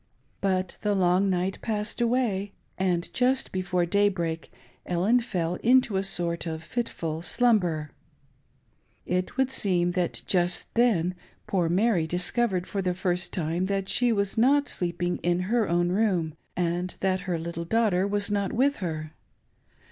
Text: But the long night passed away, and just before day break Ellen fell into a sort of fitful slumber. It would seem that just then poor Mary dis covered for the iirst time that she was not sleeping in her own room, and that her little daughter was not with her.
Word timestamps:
But 0.41 0.79
the 0.81 0.95
long 0.95 1.29
night 1.29 1.59
passed 1.61 2.01
away, 2.01 2.53
and 2.75 3.07
just 3.13 3.51
before 3.51 3.85
day 3.85 4.09
break 4.09 4.51
Ellen 4.83 5.19
fell 5.19 5.57
into 5.57 5.95
a 5.95 6.01
sort 6.01 6.47
of 6.47 6.63
fitful 6.63 7.21
slumber. 7.21 7.91
It 9.05 9.37
would 9.37 9.51
seem 9.51 9.91
that 9.91 10.23
just 10.25 10.73
then 10.73 11.13
poor 11.45 11.69
Mary 11.69 12.07
dis 12.07 12.31
covered 12.31 12.65
for 12.65 12.81
the 12.81 12.95
iirst 12.95 13.29
time 13.29 13.67
that 13.67 13.89
she 13.89 14.11
was 14.11 14.39
not 14.39 14.67
sleeping 14.67 15.17
in 15.17 15.41
her 15.51 15.69
own 15.69 15.89
room, 15.91 16.33
and 16.57 16.95
that 17.01 17.19
her 17.29 17.37
little 17.37 17.65
daughter 17.65 18.07
was 18.07 18.31
not 18.31 18.51
with 18.51 18.77
her. 18.77 19.13